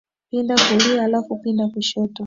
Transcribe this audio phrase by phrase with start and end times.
[0.29, 2.13] Pinda kulia, halafu pinda kushoto.